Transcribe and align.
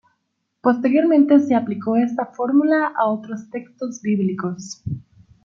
Posteriormente 0.61 1.39
se 1.41 1.53
aplicó 1.53 1.95
esta 1.95 2.25
fórmula 2.25 2.91
a 2.97 3.05
otros 3.05 3.51
textos 3.51 4.01
bíblicos. 4.01 4.81